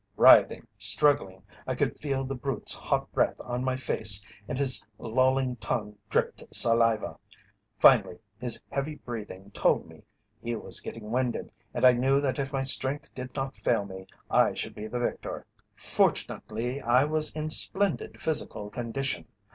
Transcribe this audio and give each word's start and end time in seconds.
Writhing, 0.17 0.65
struggling, 0.79 1.43
I 1.67 1.75
could 1.75 1.99
feel 1.99 2.23
the 2.23 2.33
brute's 2.33 2.73
hot 2.73 3.11
breath 3.11 3.35
on 3.39 3.63
my 3.63 3.77
face 3.77 4.25
and 4.47 4.57
his 4.57 4.83
lolling 4.97 5.57
tongue 5.57 5.95
dripped 6.09 6.41
saliva. 6.49 7.19
Finally, 7.77 8.17
his 8.39 8.59
heavy 8.71 8.95
breathing 8.95 9.51
told 9.51 9.85
me 9.87 10.01
he 10.41 10.55
was 10.55 10.79
getting 10.79 11.11
winded, 11.11 11.51
and 11.71 11.85
I 11.85 11.91
knew 11.91 12.19
that 12.19 12.39
if 12.39 12.51
my 12.51 12.63
strength 12.63 13.13
did 13.13 13.35
not 13.35 13.55
fail 13.57 13.85
me 13.85 14.07
I 14.27 14.55
should 14.55 14.73
be 14.73 14.87
the 14.87 14.99
victor. 14.99 15.45
Fortunately, 15.75 16.81
I 16.81 17.05
was 17.05 17.31
in 17.33 17.51
splendid 17.51 18.19
physical 18.19 18.71
condition. 18.71 19.25